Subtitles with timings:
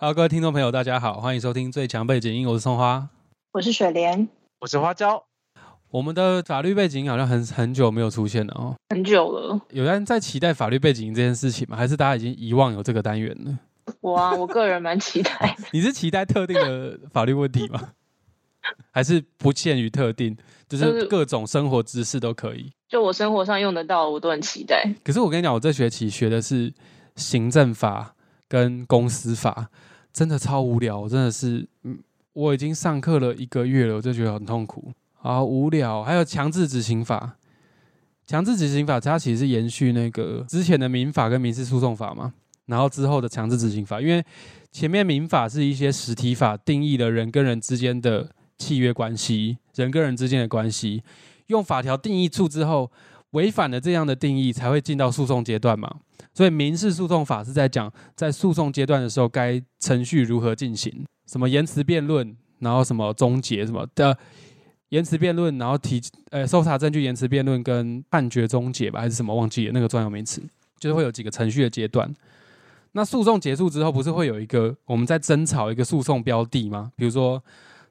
[0.00, 3.08] 好，各位听众朋友，大家好，欢迎收听最强背景音，我是松花，
[3.50, 4.28] 我是雪莲，
[4.60, 5.24] 我是花椒。
[5.90, 9.60] 我们的法律背景好像很很久没有出现了哦，很久了。
[9.70, 11.76] 有人在期待法律背景这件事情吗？
[11.76, 13.58] 还是大家已经遗忘有这个单元了？
[14.00, 15.56] 我啊，我个人蛮期待。
[15.74, 17.90] 你是期待特定的法律问题吗？
[18.94, 20.36] 还是不限于特定，
[20.68, 22.70] 就是各种生活知识都可以？
[22.88, 24.94] 就我生活上用得到，我都很期待。
[25.02, 26.72] 可是我跟你讲，我这学期学的是
[27.16, 28.14] 行政法
[28.48, 29.68] 跟公司法，
[30.12, 31.98] 真的超无聊，真的是，嗯，
[32.32, 34.92] 我已经上课了一个月了，我就觉得很痛苦。
[35.14, 37.36] 好无聊，还有强制执行法。
[38.26, 42.34] 强制执行法它其实是延续那个之前的民法跟民事诉讼法嘛，
[42.66, 44.22] 然后之后的强制执行法，因为
[44.70, 51.02] 前面民法是一些实体法定义了人跟人之间的契约关系，人跟人之间的关系，
[51.46, 52.90] 用法条定义处之后，
[53.30, 55.92] 违反了这样的定义才会进到诉讼阶段嘛。
[56.34, 64.16] 所以民事诉讼法是在讲在诉讼阶段的时候该程序如何进行，什么言辞辩论，然后什么终结什么的。
[64.90, 70.42] 言辞辩论，然后提呃搜查证据、言辞辩论跟判决终结吧，还是什么忘记了那个专有名词，
[70.78, 72.12] 就是会有几个程序的阶段。
[72.92, 76.92] 那诉讼结束之后，不是会有一个我们在争吵一个诉讼标的吗？
[76.96, 77.42] 比如说。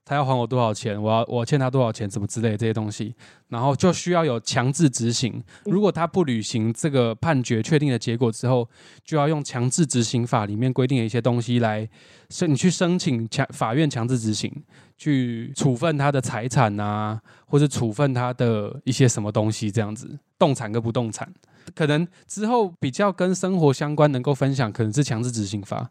[0.08, 1.00] 他要还我多少钱？
[1.00, 2.10] 我要我欠他多少钱？
[2.10, 3.14] 什么之类的这些东西，
[3.50, 5.44] 然后就需要有强制执行。
[5.66, 8.70] 如果他不履行这个判决确定的结果之后，
[9.04, 11.86] 就要用强制执行法里面规定的一些东西来
[12.30, 14.50] 申，你去申请强法院强制执行，
[14.98, 21.30] 去处分他的财产啊，或者处分他的一些什么东西这样子，动产跟不动产，
[21.76, 25.90] 可能之后比较跟生活相关能够分享，可能是强制执行法。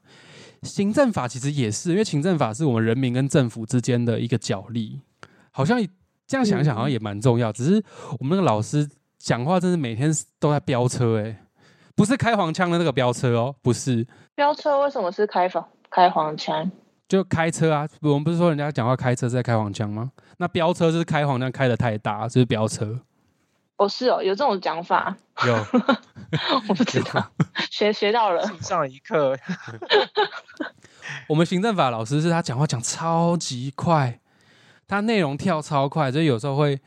[0.62, 5.00] 行政法其实也是，因为行政法是我们人民跟政府之间的一个角力，
[5.50, 5.78] 好像
[6.26, 7.52] 这样想想好像也蛮重要。
[7.52, 7.82] 只是
[8.18, 11.44] 我们那个老师讲话，真是每天都在飙车，哎，
[11.94, 16.70] 不是开黄腔的那个飙车哦，不是飙车，为什么是开黄开黄腔？
[17.08, 20.10] 就开车啊，我们不是说人家讲话开车是在开黄腔吗？
[20.38, 23.00] 那飙车就是开黄腔开的太大，就是飙车。
[23.76, 25.16] 哦，是哦，有这种讲法。
[25.46, 25.54] 有，
[26.68, 27.30] 我不知道，
[27.70, 28.42] 学学到了。
[28.60, 29.36] 上一课，
[31.28, 34.20] 我们行政法老师是他讲话讲超级快，
[34.86, 36.80] 他内容跳超快，所以有时候会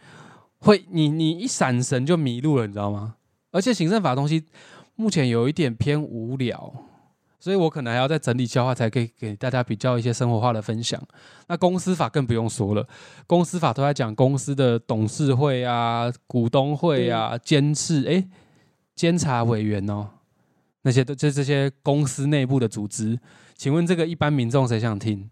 [0.59, 3.15] 会你你一闪神就迷路了，你知道吗？
[3.51, 4.45] 而且行政法东西
[4.95, 6.73] 目前有一点偏无聊。
[7.41, 11.01] 所以我可能还要再整理消化，才可以给大家比较一些生活化的分享。
[11.47, 12.85] 那公司法更不用说了，
[13.25, 18.27] 公司法都在讲公司的董事会啊、股东会啊、监事哎、
[18.93, 20.09] 监察委员哦，
[20.81, 23.17] 那些都就这些公司内部的组织。
[23.59, 25.29] 请问这个一般民众谁想听？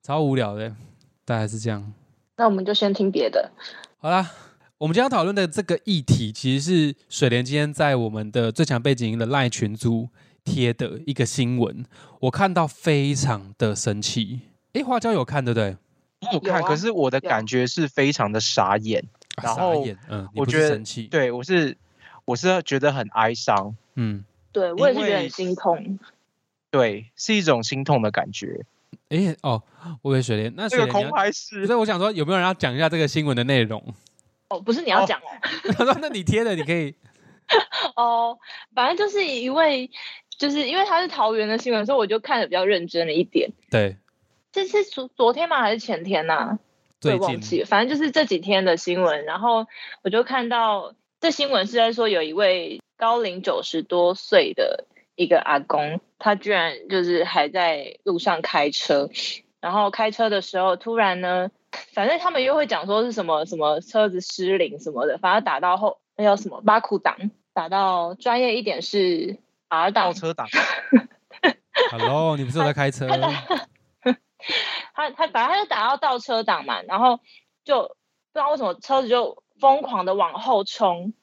[0.00, 0.76] 超无聊的，
[1.24, 1.92] 大概是这样。
[2.36, 3.50] 那我们就先听别的。
[3.98, 4.30] 好啦，
[4.78, 10.08] 我们今天要讨论的这个议题，其实是水莲今天在我们的最强背景音的赖群组。
[10.42, 11.84] 贴的一个新闻，
[12.20, 14.40] 我看到非常的生气。
[14.72, 15.76] 哎，花椒有看对不对？
[16.32, 19.04] 有看，可是我的感觉是非常的傻眼。
[19.42, 21.76] 然后，嗯，我觉得生气，对我是
[22.24, 23.76] 我是觉得很哀伤。
[23.96, 25.98] 嗯，对我也是觉得很心痛。
[26.70, 28.64] 对，是一种心痛的感觉。
[29.08, 29.62] 哎，哦，
[30.02, 33.82] 我给水莲，那这个空拍是，所以我想说，有没有人要讲一下这个新闻的内容？
[34.48, 35.24] 哦，不是你要讲哦。
[35.76, 36.94] 他说：“那你贴的，你可以。
[37.96, 38.38] 哦，
[38.74, 39.90] 反正就是一位。
[40.38, 43.50] 就是因为他是桃园的新闻，所以我就看的比较认真了一点。
[43.70, 43.98] 对，
[44.52, 45.60] 这是昨昨天吗？
[45.60, 46.58] 还是前天呐？
[46.98, 49.26] 最忘记，反正就是这几天的新闻。
[49.26, 49.66] 然后
[50.00, 54.86] 我就看到这新闻是在说，有一位高龄九十多岁的
[55.20, 59.10] 一个阿公，他居然就是还在路上开车，
[59.60, 61.50] 然后开车的时候突然呢，
[61.92, 69.38] 反正他们又会讲说是什么什么车子失灵什么的，反正打到后那叫什么八库档，打到专业一点是。
[69.72, 70.48] R 档倒车档
[71.92, 73.06] ，Hello，你不是在开车？
[74.92, 77.20] 他他反正他就打到倒车档嘛，然后
[77.64, 77.94] 就不
[78.32, 81.14] 知道为什么车子就疯狂的往后冲，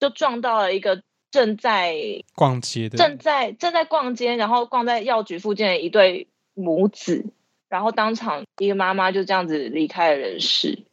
[0.00, 1.02] 就撞到了一个
[1.34, 1.96] 正在
[2.36, 7.26] 逛街的正在正在逛街，然后逛在药局附近的一对母子，
[7.68, 10.84] 然后当场一个妈妈就这样子离开了人世，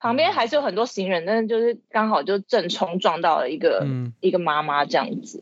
[0.00, 5.40] 旁边还是有很多行人，但是就是刚好就正冲撞到了一个嗯一个妈妈这样子。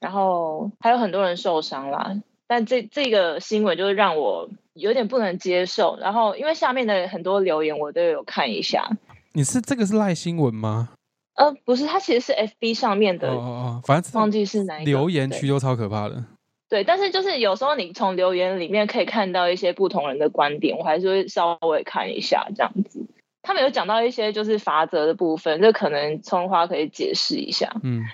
[0.00, 5.96] 然后还有很多人受伤啦，但这这个新闻就是让我有点不能接受。
[5.98, 8.86] 然后因为下面的很多留言我都有看一下。
[9.32, 10.90] 你是这个是赖新闻吗？
[11.38, 13.30] 呃，不是，它其实是 FB 上面的。
[13.30, 13.46] 哦哦
[13.80, 16.24] 哦，反正忘记是哪一个留言区就超可怕的。
[16.68, 23.06] 对，但是就是有时候你从留言里面可以看到一些不同人的观点，我还是会稍微看一下这样子。
[23.40, 27.72] 他们有讲到一些就是法则的部分，这可能葱花可以解释一下。
[27.84, 28.04] 嗯。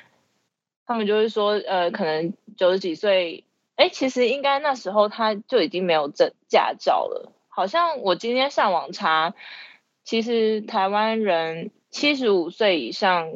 [0.87, 3.45] 他们就是说，呃，可能九十几岁
[3.77, 7.33] 哎，其实应该那时候他就已经没有证驾照了。
[7.49, 9.33] 好像我今天上网查，
[10.05, 13.29] 其实台湾人七十五岁以上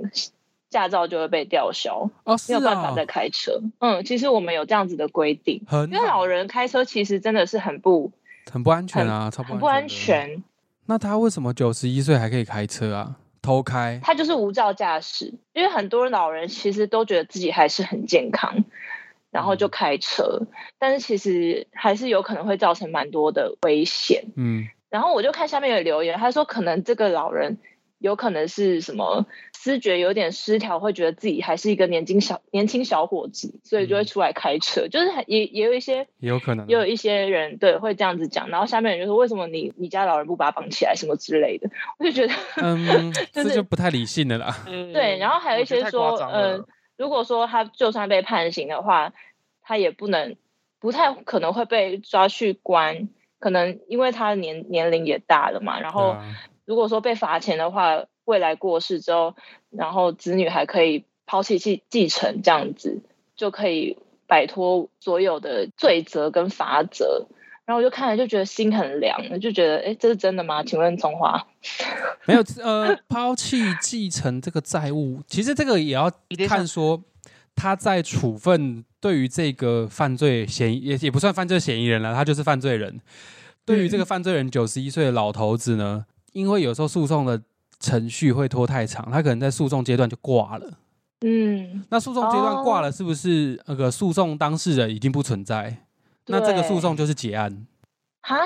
[0.69, 3.61] 驾照就会被吊销，哦，没有办法再开车。
[3.79, 8.11] 嗯，其实我们有这样子的规定，因为老人开车其实真的是很不
[8.51, 10.43] 很不安全啊，超不安全。
[10.87, 13.17] 那他为什么九十一岁还可以开车啊？
[13.41, 14.01] 偷开？
[14.03, 18.65] 他就是无照驾驶，因为很多老人其实都觉得自己还是很健康。
[19.31, 20.41] 然后就开车，
[20.79, 24.25] 但是其实还是有可能会造成蛮多的危险。
[24.37, 27.59] 嗯，然后我就看下面有留言，他说可能这个老人
[27.99, 34.89] 有可能是什么思觉有点失调，会觉得自己还是一个年轻小年轻小伙子，所以就会出来开车。
[34.89, 38.49] 就是也也有一些也有可能，也有一些人对会这样子讲。
[38.51, 41.69] 然后下面人就说为什么你你家老人不把他绑起来什么之类的，
[41.99, 44.57] 我就觉得嗯， 这就不太理性的啦。
[44.67, 46.65] 对，然后还有一些说嗯。
[46.99, 49.13] 如果说他就算被判刑的话，
[49.63, 50.35] 他也不能
[50.81, 53.09] 不太可能会被抓去关，
[53.39, 55.79] 可能因为他年年龄也大了嘛。
[55.79, 56.17] 然后
[56.69, 59.35] 如果说被罚钱的话，未来过世之后，
[59.71, 63.01] 然后子女还可以抛弃继继承，这样子
[63.35, 67.27] 就可以摆脱所有的罪责跟罚则。
[67.65, 70.63] 然后我就看了就觉得心很凉，就觉得哎，这是真的吗？
[70.63, 71.47] 请问从华
[72.29, 76.13] 没有呃，抛弃继承这个债务，其实这个也要
[76.47, 77.03] 看说
[77.55, 83.01] 他在处分对于这个犯罪嫌疑也也不算犯罪嫌疑人了，他就是犯罪人。
[83.65, 86.05] 对于这个犯罪人九十一岁的老头子呢，
[86.39, 87.43] 因为有时候诉讼的
[87.81, 90.79] 程序会拖太长，他可能在诉讼阶段就挂了。
[91.23, 95.85] 嗯，那诉讼阶段挂了，是不是那个诉讼当事人已经不存在？
[96.27, 97.67] 那这个诉讼就是结案，
[98.23, 98.37] 哈？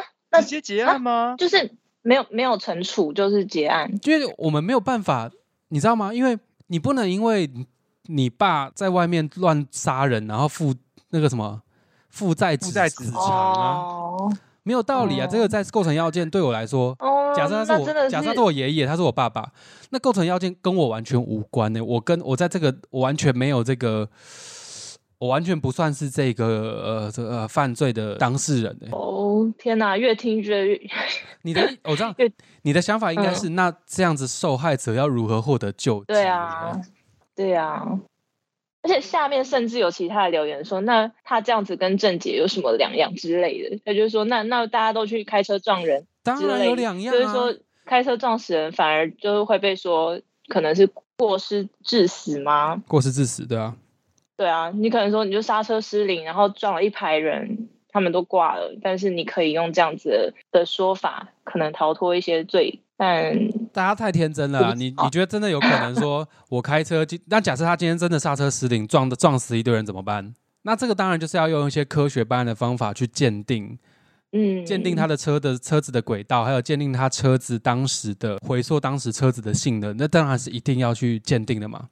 [0.40, 1.34] 直接结案吗？
[1.36, 3.98] 就是没有没有惩处，就是结案。
[3.98, 5.30] 就是我们没有办法，
[5.68, 6.14] 你知道吗？
[6.14, 7.50] 因为你不能因为
[8.04, 10.74] 你爸在外面乱杀人，然后负
[11.10, 11.60] 那个什么
[12.08, 12.72] 负债子
[13.10, 15.26] 偿啊，没有道理啊！
[15.26, 16.97] 这个在构成要件对我来说，
[17.35, 19.50] 假设他是我，假设是我爷爷，他是我爸爸，
[19.91, 21.85] 那构成要件跟我完全无关呢。
[21.85, 24.09] 我跟我在这个，我完全没有这个。
[25.19, 26.44] 我完全不算是这个
[26.85, 30.76] 呃这呃犯罪的当事人哦天哪，越听越
[31.43, 32.12] 你的我知道，
[32.62, 36.06] 你的想法应该是那这样子受害者要如何获得救济？
[36.09, 36.76] 对啊，
[37.37, 37.87] 对啊，
[38.82, 43.79] 而且下面甚至有其他的留言说，那他这样子跟郑杰有什么两样之类的？
[43.84, 47.55] 他就是说，那那大家都去开车撞人，当然有两样，就是说
[47.87, 52.82] 开车撞死人反而就会被说可能是过失致死吗？
[52.88, 53.76] 过失致死，对啊。
[54.37, 58.76] 对啊，你可能说你就刹车失灵，然后撞了一排人，他们都挂了。
[58.82, 62.81] 但是你可以用这样子的说法，可能逃脱一些罪。
[63.02, 70.32] 但大家太天真了，你你觉得真的有可能说， 我开车，那假设他今天真的刹车失灵，撞的撞死一堆人怎么办？
[70.62, 73.76] 那这个当然就是要用一些科学般的方法去鉴定，
[74.31, 81.88] 嗯，鉴定他的车的车子的轨道，还有鉴定他车子当时的回溯当时车子的性能，那当然是一定要去鉴定的嘛。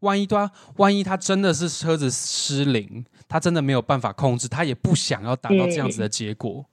[0.00, 6.64] 万一他万一他真的是车子失灵，他真的没有办法控制，他也不想要达到这样子的结果。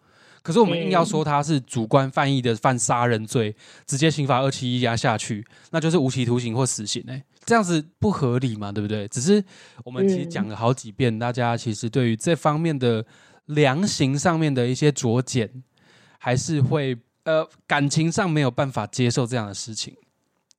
[0.42, 3.56] 可是我们硬要说他是主观犯意的犯杀人罪，
[3.86, 9.08] 直接刑罚二七一压下去，那就是无期徒刑或死刑哎，这样子不合理嘛，对不对？
[9.08, 9.44] 只是
[9.86, 13.06] 我们其实讲了好几遍，大家其实对于这方面的
[13.46, 15.64] 量刑上面的一些酌减，
[16.18, 19.96] 还是会呃感情上没有办法接受这样的事情。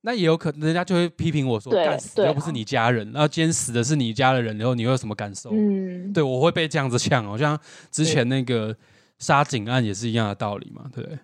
[0.05, 7.57] 那也有可能，人家就会批评我说：“干死又不是你家人，然后今天死的是你家的人，然后你会有什么感受？”嗯，对我会被这样子呛，好像
[7.89, 8.75] 之前那个
[9.23, 11.17] 杀警案也是一样的道理嘛，对不对？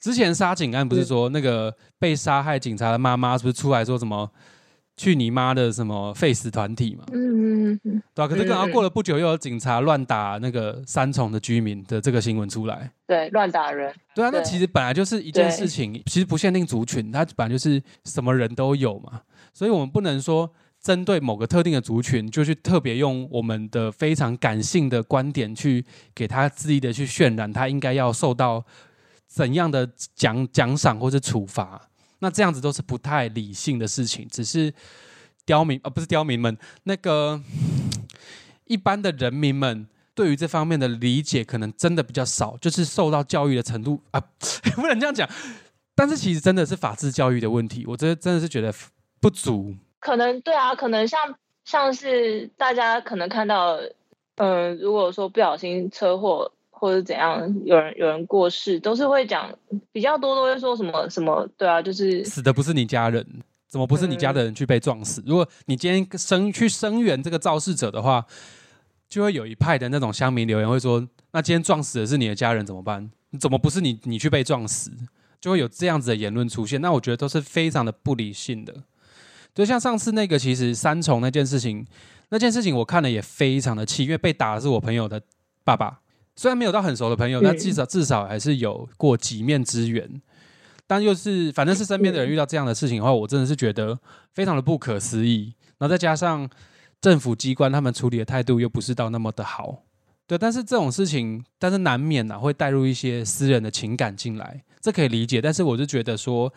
[0.00, 4.30] 之前杀警案不是说那个被杀害警察的妈妈是不是出来说什么？
[4.96, 7.04] 去你妈的什么 face 团体嘛？
[7.12, 8.26] 嗯嗯嗯，对啊。
[8.26, 12.90] 可是刚刚过了不久，又有警察乱打那个三重的居民的这个新闻出来。
[13.06, 13.94] 对，乱打人。
[14.12, 19.22] 对啊，那其实本来就是一件事情，其实不限定族群，它本来就是什么人都有嘛。
[19.52, 20.52] 所以我们不能说
[20.88, 28.64] 针对某个特定的族群，就去特别用我们的非常感性的观点去给他恣意的去渲染他应该要受到
[29.26, 31.90] 怎样的奖奖赏或者处罚。
[32.20, 34.72] 那这样子都是不太理性的事情，只是
[35.44, 37.38] 刁民啊，不是刁民们，那个
[38.64, 44.18] 一般的人民们对于这方面的理解可能真的比较少，就是受到教育的程度啊，
[44.74, 45.28] 不能这样讲。
[45.94, 48.72] 但是其实真的是法治教育的问题，我觉得真的是觉得
[49.20, 49.76] 不足。
[50.00, 53.78] 可能对啊，可能像像是大家可能看到，
[54.36, 56.50] 嗯，如果说不小心车祸。
[56.80, 59.52] 或者怎样，有人有人过世，都是会讲
[59.90, 63.26] 比较多，都会说什么什么，对啊，就是死的不是你家人，
[63.66, 65.20] 怎么不是你家的人去被撞死？
[65.26, 68.24] 如果你今天声去声援这个肇事者的话，
[69.08, 73.10] 就会有一派的那种乡民留言会说：“那今天撞死的是你的家人怎么办？
[73.30, 74.92] 你怎么不是你你去被撞死？”
[75.40, 76.80] 就会有这样子的言论出现。
[76.80, 78.72] 那我觉得都是非常的不理性的。
[79.54, 81.86] 就像上次那个，其实三重那件事情，
[82.28, 85.20] 那件事情我看了也非常的气，因为被打的是我朋友的
[85.64, 86.00] 爸爸。
[86.36, 90.22] 虽然没有到很熟的朋友，但至少至少还是有过几面之缘。
[90.86, 93.98] 但又是反正是身边的人遇到这样的事情的话，我真的是觉得
[94.32, 95.52] 非常的不可思议。
[95.78, 96.48] 然后再加上
[97.00, 99.82] 政府机关他们处理的态度又不是到那么的好，
[100.26, 100.38] 对。
[100.38, 105.42] 但是这种事情，但是难免呐会带入一些私人的情感进来，这可以理解。
[105.42, 106.50] 但是我就觉得说，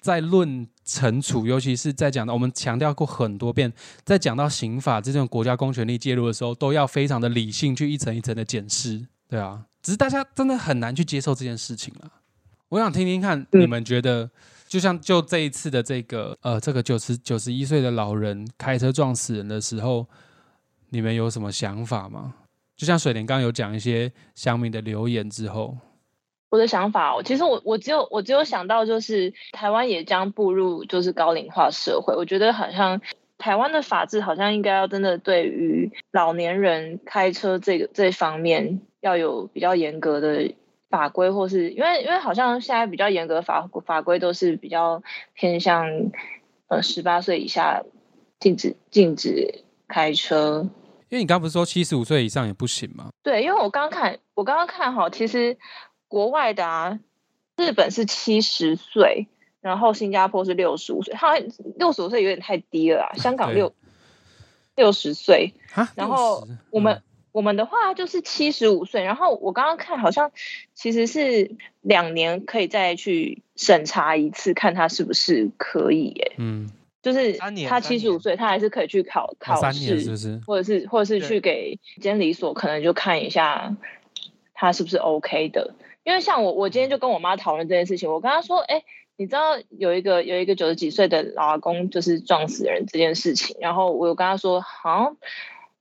[0.00, 3.72] 在论惩处，尤其是在讲到我们强调过很多遍，
[4.04, 9.04] 在讲到刑法这种国家公权力介入的时候，都要非常的理性去一层一层的检视。
[9.28, 12.12] 对啊，只是大家真的很难去接受这件事情了。
[12.68, 14.30] 我想听听看，你们觉得，
[14.68, 20.06] 就像就这一次的这个呃，这个九十九十一岁的老人开车撞死人的时候，
[20.90, 22.34] 你们有什么想法吗？
[22.76, 25.76] 就像水莲刚刚有讲一些乡民的留言之后，
[26.52, 33.00] 我的想法，其实我我只有我只有想到，就是台湾也将步入就是高龄化社会，我觉得好像
[33.38, 40.52] 台湾的法制好像应该要真的对于老年人开车这个这方面要有比较严格的。
[40.92, 45.86] 法规或是因为因为好像现在比较严格的法法规都是比较偏向
[46.68, 47.82] 呃十八岁以下
[48.38, 50.68] 禁止禁止开车。
[51.08, 53.08] 因为你刚不是说七十五岁以上也不行吗？
[53.22, 55.56] 对，因为我刚刚看我刚刚看哈，其实
[56.12, 57.00] 国外的啊，
[57.56, 59.28] 日本是七十岁，
[59.62, 61.42] 然后新加坡是六十五岁，好像
[61.76, 63.16] 六十五岁有点太低了啊。
[63.16, 63.72] 香港六
[64.76, 65.54] 六十岁，
[65.94, 67.02] 然后我们。
[67.32, 70.30] 我们的话就是七十五岁，然后我刚刚看好像
[70.74, 76.32] 其实是两年可以再去审查一次，看他是不是可以耶。
[76.36, 77.32] 嗯，就是
[77.66, 80.40] 他七十五岁，他还是可以去考考试，是不是？
[80.46, 83.74] 或者是或者是去给监理所，可能就看一下
[84.52, 85.74] 他是不是 OK 的。
[86.04, 88.82] 因为像我，我今天就跟我妈讨论这件事情，我跟她说：“哎，
[89.16, 95.14] 你知道有一个有一个九十几岁的老阿公就是撞死人这件事情。”然后我有跟她说：“好。”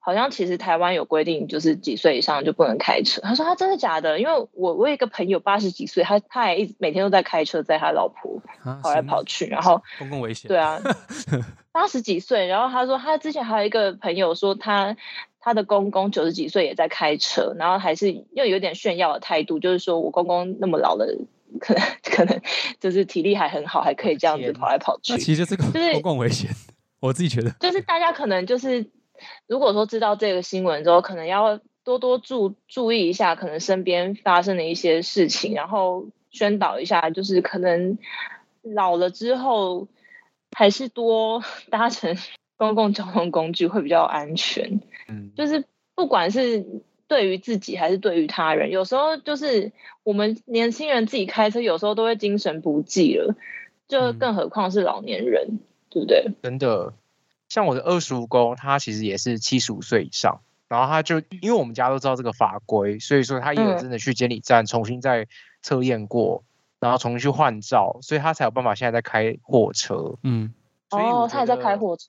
[0.04, 3.22] 好像其实台湾有规定，就是几岁以上就不能开车。
[3.22, 4.20] 他说他真的假的？
[4.20, 8.42] 因为我我有一个朋友八十几岁，他他还一直每天都在开车，载他老婆
[8.82, 10.50] 跑来跑去，然后公共危险。
[10.50, 10.82] 对啊，
[11.72, 14.98] 八十几岁，然后他说他之前还有一个朋友说他
[15.42, 21.06] 他的公公九十几岁也在开车，然后还是又有点炫耀的态度，就是说我公公那么老了，
[21.60, 22.42] 可能可能
[22.80, 25.18] 就是体力还很好，还可以这样子跑来跑去。
[25.18, 26.50] 其实这个公共危险，
[27.02, 28.90] 我自己觉得就是大家可能就是。
[29.46, 38.00] 如果说知道这个新闻之后，可能要多多注注意一下，可能身边发生的一些事情，然后宣导一下，就是可能
[38.64, 39.88] 老了之后，
[40.58, 42.18] 还是多搭乘
[42.62, 44.82] 公共交通工具会比较安全。
[45.08, 45.66] 嗯，就是
[45.96, 46.64] 不管是
[47.08, 49.72] 对于自己还是对于他人，有时候就是
[50.04, 53.36] 我们年轻人自己开车，有时候都会精神不济了，
[53.88, 55.58] 就更何况是老年人，
[55.90, 56.34] 对不对？
[56.44, 56.94] 真的。
[57.50, 65.28] 像我的二十五公，他其实也是七十五岁以上，然后他就因为我们家都知道这个法规，所以说他也有真的去监理站重新再
[65.64, 66.44] 测验过，
[66.80, 70.14] 然后重新去换照，所以他才有办法现在在开货车。
[70.22, 70.54] 嗯，
[70.92, 72.06] 哦，他也在开货车。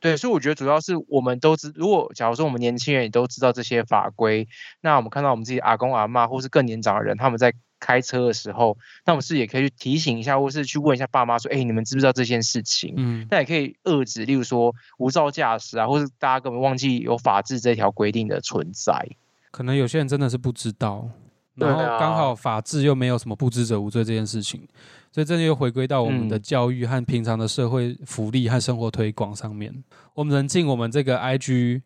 [0.00, 4.48] 对，所以我觉得主要是我们都知，如果假如说我们年轻人也都知道这些法规，
[4.80, 7.52] 那我们看到我们自己阿公阿妈或是更年长的人，他们在。
[7.82, 8.76] 开车的时候，
[9.06, 19.08] 那我们是也可以去提醒一下，或是去问一下爸妈说：“哎，你们知不知道这件事情？”嗯，那也可以遏制，例如说无照驾驶啊，或是大家根本忘记有法治这条规定的存在。
[19.50, 21.08] 可能有些人真的是不知道，
[21.54, 24.68] 然后刚好法治又没有什么不知者无罪这件事情，
[25.12, 29.72] 所以这又回归到我们的教育和平常的社会福利和生活推广上面。
[30.14, 31.82] 我们能尽我们这个 IG。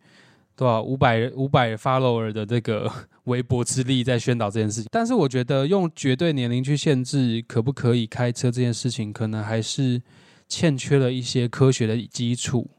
[0.57, 0.81] 对吧？
[0.81, 2.89] 五百五百 follower 的这个
[3.25, 10.01] 微薄之力在宣导这件事情，但是我觉得用绝对年龄去限制可不可以开车这件事情，可能还是
[10.47, 12.71] 欠缺了一些科学的基础。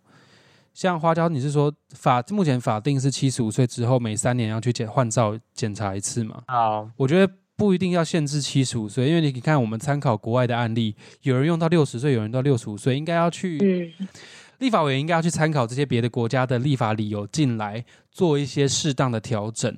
[0.73, 6.43] 像花椒，你是说法目前法定是七十五岁之后每三年要去检换照检查一次嘛？
[6.47, 13.93] 好，我觉得不一定要限制七十五岁，因为你看我们参考国外的案例，有人用到六十岁，有人到六十五岁，应该要去。
[14.59, 19.77] 立法委员应该要去参考这些别的国家的立法理由进来做一些适当的调整。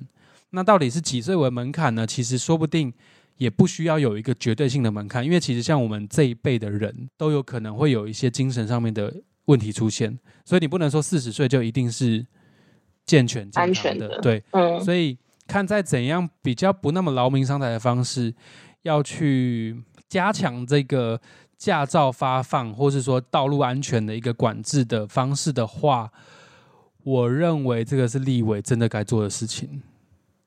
[0.50, 2.06] 那到底是几岁为门槛呢？
[2.06, 2.92] 其实说不定
[3.38, 9.12] 也不需要有一个绝对性的门槛，因为其实像我们这一辈的人都有可能会有一些精神上面的
[9.46, 12.24] 问题出现，所以你不能说四十岁就一定是
[13.04, 14.20] 健全健康的。
[14.20, 18.32] 对，嗯，所以看在怎样比较不那么劳民伤财的方式，
[18.82, 21.20] 要去加强这个。
[21.58, 26.08] 驾照发放，或是说道路安全的一个管制的方式的话，
[27.02, 29.82] 我认为这个是立委真的该做的事情，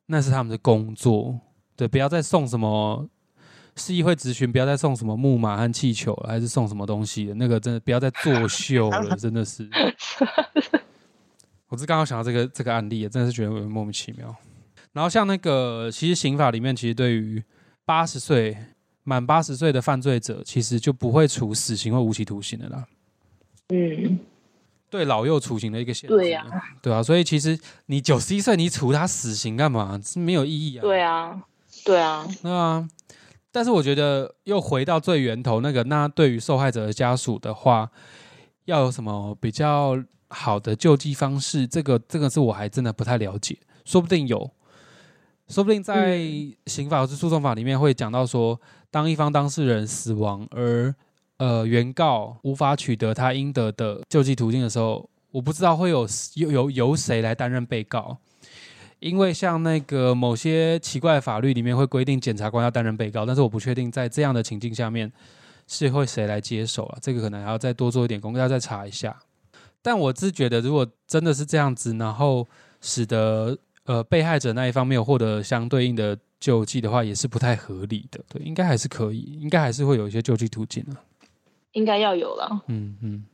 [0.05, 1.37] 那是他们的工作。
[1.75, 3.09] 对，不要再送什么
[3.75, 9.69] 市议会咨询，不要再送什么木马和气球，还是送什么东西的，那个真的不要再作秀了， 真的是。
[11.67, 14.33] 我是刚刚想到这个这个案例，真的是觉得莫名其妙。
[14.93, 17.41] 然后像那个，其实刑法里面其实对于
[17.85, 18.57] 八十岁
[19.03, 22.85] 满八十岁的犯罪者，其实就不会处死刑或无期徒刑的啦。
[23.69, 24.19] 嗯，
[24.89, 26.15] 对老幼处刑的一个限制。
[26.15, 26.45] 对呀，
[26.81, 29.99] 对啊，所以其实你九十一岁，你处他死刑干嘛？
[30.03, 30.81] 是没有意义啊。
[30.81, 31.41] 对啊，
[31.85, 32.87] 对啊，对啊。
[33.53, 37.89] 但是我觉得又回到最源头那个，那对于受害者的家属的话，
[38.65, 41.65] 要有什么比较好的救济方式？
[41.65, 44.51] 这个这个是我还真的不太了解，说不定有。
[45.51, 46.17] 说不定在
[46.65, 50.95] 刑法或是诉讼法里面会讲到说，当一方当事人死亡而
[51.37, 58.17] 呃原告无法取得他应得的救济途径的时候，我不知道会有由由由谁来担任被告，
[58.99, 65.11] 因为像那个某些奇怪的法律里面会规定检察官要担任被告，但是我不确定在这样的情境下面
[65.67, 66.97] 是会谁来接手啊？
[67.01, 69.19] 这个可能还要再多做一点功课，要再查一下。
[69.81, 72.47] 但我自觉得，如果真的是这样子，然后
[72.81, 78.19] 使得呃，被害者那一方没有获得相对应的救济的话，也是不太合理的。
[78.29, 80.95] 对，应该还是可以，应该还是会有一些救济途径的。
[81.71, 82.61] 应该要有了。
[82.67, 83.25] 嗯嗯，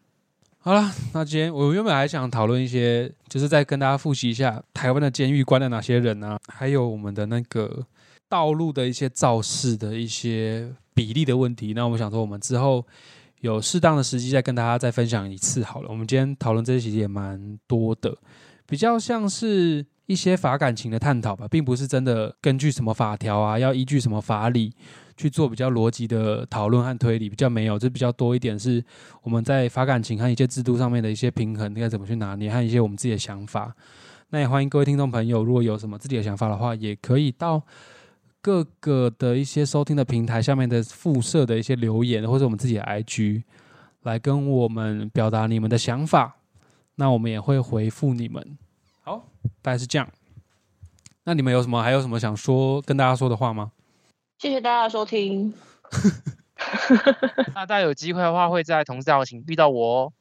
[0.59, 7.85] 好了，那今天我原本还想讨论一些，就是再跟大家复习一下台湾的监狱关了哪些人啊，还有我们的那个
[8.29, 11.73] 道路的一些肇事的一些比例的问题。
[11.73, 12.85] 那我们想说，我们之后
[13.41, 15.89] 有适当的时机再跟大家再分享一次好了。
[15.89, 18.17] 我们今天讨论这些其实也蛮多的，
[18.65, 19.85] 比较像是。
[20.07, 24.73] 一些法感情的探讨吧，并不是真的根据什么法条啊，要依据什么法理
[25.17, 28.83] 去做比较逻辑的讨论和推理，比较没有，这比较多一点是
[29.21, 33.75] 我们在法感情和一些制度上面的一些平衡应该怎么去拿捏，和一些我们自己的想法。
[34.29, 37.61] 那也欢迎各位听众朋友，如果有什么自己的想法的话，也可以到
[38.41, 43.43] 各个的一些收听的平台下面的附设的一些留言，或者我们自己的 IG
[44.03, 46.37] 来跟我们表达你们的想法，
[46.95, 48.57] 那我们也会回复你们。
[49.07, 49.23] 好，
[49.61, 50.05] 大概是这样。
[51.23, 53.71] 那你们有什么还有什么想说跟大家说的话吗？
[54.37, 55.53] 谢谢大家收听。
[57.55, 60.13] 那大家有机会的话，会在同志大游行遇到我哦。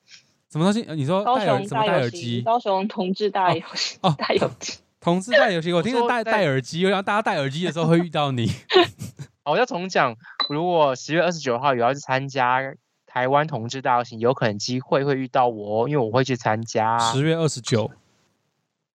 [0.52, 0.88] 什么东西？
[0.94, 2.42] 你说戴耳什么戴耳机？
[2.42, 4.78] 高雄同志大游行哦，戴耳机。
[5.00, 8.46] 同志戴游行，我听着戴戴耳机，然后大家戴耳机的时候会遇到你。
[9.42, 10.14] 好，我要重讲。
[10.48, 12.60] 如果十月二十九号有要去参加
[13.04, 16.96] 台湾同志大游行，有可能机会会遇到我哦，因为我会去参加。
[17.00, 17.90] 十月二十九。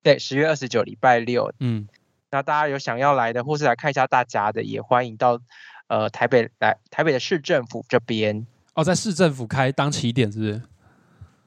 [0.03, 1.87] 对，十月二十九礼拜六，嗯，
[2.31, 5.39] 那大家有想要来的，或是来看一下大家的，也欢迎到
[5.87, 10.61] 呃台北来台北的市政府这边哦，在市政府开当起点是不是？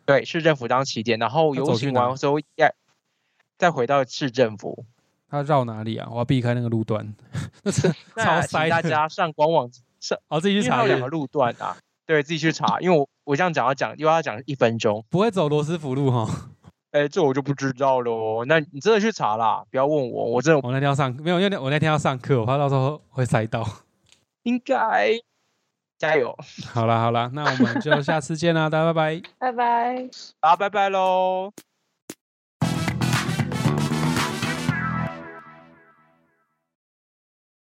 [0.05, 2.75] 对，市政府当起点，然后游行完之后再
[3.57, 4.85] 再回到市政府。
[5.31, 6.07] 他绕哪里啊？
[6.11, 7.13] 我要避开那个路段，
[7.65, 7.73] 那
[8.23, 8.69] 超塞。
[8.69, 16.51] 大家上官网上 哦，自己去查两个路段啊，对自己去查，因为我我这样讲要讲又要讲一分钟，不会走罗斯福路哈。
[16.95, 18.45] 哎，这我就不知道喽。
[18.47, 23.67] 那你真的去查啦，不要问我，我真的我那天要上没有，因为我那天要上课，我怕到时候会塞到。
[24.45, 25.11] 应该
[25.99, 26.33] 加油。
[26.73, 29.23] 好啦好啦，那我们就下次见啦，大家拜拜。
[29.39, 30.09] 拜拜。
[30.41, 31.51] 好，拜拜喽。